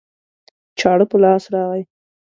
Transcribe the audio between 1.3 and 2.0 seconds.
راغی